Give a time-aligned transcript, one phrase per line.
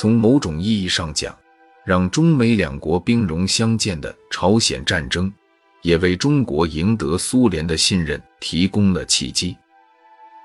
[0.00, 1.36] 从某种意义上讲，
[1.84, 5.32] 让中美两国兵戎相见的朝鲜战争，
[5.82, 9.56] 也为中国赢得苏联的信任提供了契机。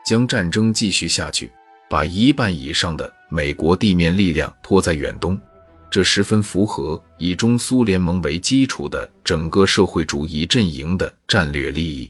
[0.03, 1.51] 将战争继续下去，
[1.87, 5.39] 把一半以上的美国地面力量拖在远东，
[5.91, 12.09] 这十分符合以中苏联盟为基础的整个社会主义阵营的战略利益。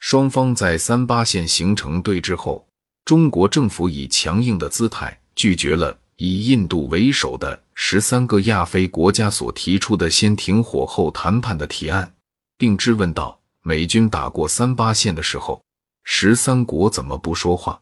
[0.00, 2.66] 双方在三八线形成对峙后，
[3.04, 12.14] 中国政府以强硬的姿态拒绝了以印度为首的十三个亚非国家所提出的先停火后谈判的提案，
[12.56, 15.60] 并质问道：美军打过三八线的时候。
[16.04, 17.80] 十三国怎么不说话？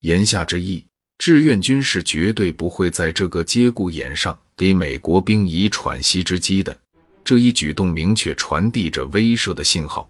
[0.00, 0.84] 言下之意，
[1.16, 6.76] 志愿军是绝对不会在这个节骨眼上给美国兵以喘息之机的。
[7.24, 10.06] 这一举动明确传递着威慑的信号。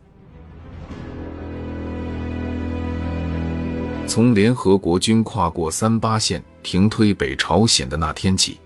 [4.08, 8.58] 从联合国军跨过三八线停推北朝鲜的那天起，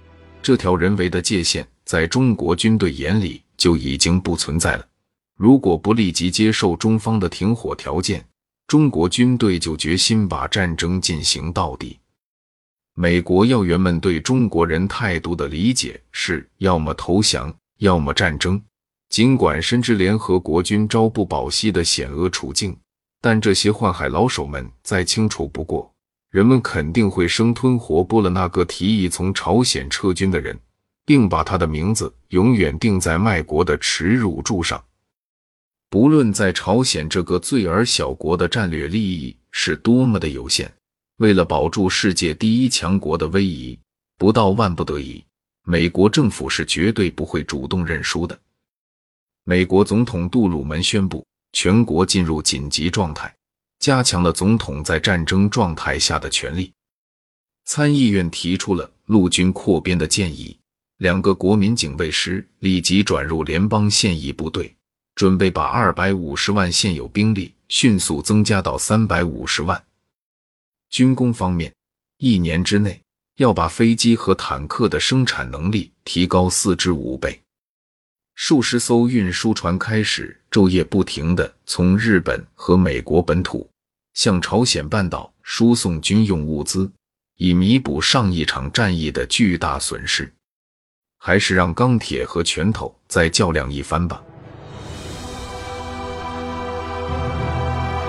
[0.42, 4.86] 这条人为的界限在中国军队眼里就已经不存在了。
[5.36, 8.24] 如果不立即接受中方的停火条件，
[8.66, 11.98] 中国军队就决心把战争进行到底。
[12.94, 18.62] 美国要员们对中国人态度的理解是：要么投降，要么战争。
[19.10, 22.76] 尽管深知联合国军朝不保夕的险恶处境，
[23.20, 25.93] 但这些宦海老手们再清楚不过，
[26.34, 30.58] 人们肯定会生吞活剥了那个提议从朝鲜撤军的人，
[31.04, 34.84] 并把他的名字永远钉在卖国的耻辱柱上。
[35.88, 40.68] 不论在朝鲜这个罪而小国的战略利益是多么的有限，
[41.18, 43.78] 为了保住世界第一强国的威仪，
[44.18, 45.24] 不到万不得已，
[45.62, 48.36] 美国政府是绝对不会主动认输的。
[49.44, 53.32] 美国总统杜鲁门宣布全国进入紧急状态，
[53.84, 56.72] 加强了总统在战争状态下的权利。
[57.66, 60.58] 参议院提出了陆军扩编的建议，
[60.96, 64.74] 两个国民警卫师立即转入联邦现役部队。
[65.14, 69.84] 准备把二百五十万现有兵力迅速增加到三百五十万。
[70.88, 71.70] 军工方面，
[72.16, 72.98] 一年之内
[73.36, 77.38] 要把飞机和坦克的生产能力提高四至五倍。
[78.34, 83.68] 数十艘运输船开始昼夜不停地从日本和美国本土
[84.14, 86.90] 向朝鲜半岛输送军用物资，
[87.36, 90.32] 以弥补上一场战役的巨大损失。
[91.18, 94.22] 还是让钢铁和拳头再较量一番吧。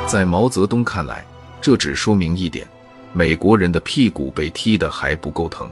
[0.06, 1.26] 在毛泽东看来，
[1.62, 2.68] 这只说明一点：
[3.14, 5.70] 美国人的屁股被踢得还不够疼。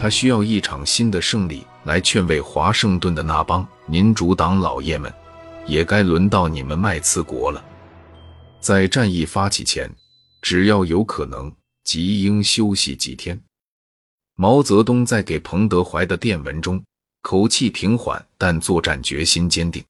[0.00, 5.12] 他需要一场新的胜利来劝慰华盛顿的那帮民主党老爷们，
[5.66, 7.62] 也该轮到你们卖刺国了。
[8.60, 9.90] 在战役发起前，
[10.42, 11.50] 只要有可能，
[11.82, 13.42] 即应休息几天。
[14.36, 16.82] 毛泽东在给彭德怀的电文中，
[17.22, 19.82] 口气平缓，但作战决心坚定。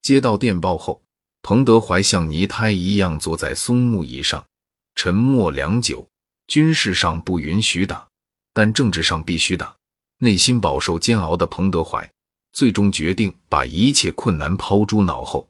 [0.00, 1.00] 接到电报后。
[1.44, 4.46] 彭德怀像泥胎一样坐在松木椅上，
[4.94, 6.06] 沉默良久。
[6.46, 8.06] 军事上不允许打，
[8.54, 9.74] 但政治上必须打。
[10.18, 12.08] 内心饱受煎熬的彭德怀，
[12.52, 15.48] 最终决定把一切困难抛诸脑后。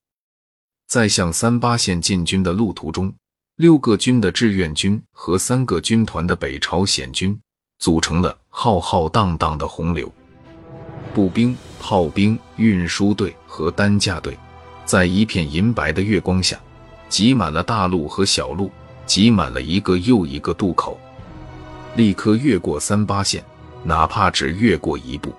[0.93, 3.11] 在向三八线进军的路途中，
[3.57, 7.35] 六个军的志愿军和三个军团的北朝鲜军
[7.79, 10.13] 组成了浩浩荡荡的洪流，
[11.15, 14.37] 步兵、炮兵、运输队和担架队。
[14.85, 16.61] 在一片银白的月光下，
[17.09, 18.71] 挤满了大路和小路，
[19.07, 21.01] 挤满了一个又一个渡口。
[21.97, 23.43] 立刻越过三八线，
[23.83, 25.33] 哪怕只越过一步。